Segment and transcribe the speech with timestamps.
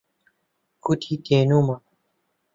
[0.83, 1.75] گوتی تینوومە.